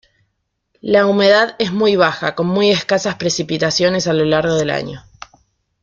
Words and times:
La 0.81 1.05
humedad 1.05 1.55
es 1.59 1.71
muy 1.71 1.95
baja, 1.95 2.33
con 2.33 2.47
muy 2.47 2.71
escasas 2.71 3.17
precipitaciones 3.17 4.07
a 4.07 4.13
lo 4.13 4.25
largo 4.25 4.55
del 4.55 4.71
año. 4.71 5.03